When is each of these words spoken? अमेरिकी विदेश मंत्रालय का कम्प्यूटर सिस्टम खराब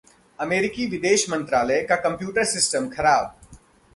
अमेरिकी 0.39 0.85
विदेश 0.85 1.25
मंत्रालय 1.29 1.81
का 1.83 1.95
कम्प्यूटर 1.95 2.43
सिस्टम 2.43 2.87
खराब 2.89 3.35